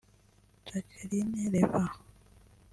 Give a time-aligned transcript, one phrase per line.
[0.67, 1.85] Jacqueline Leva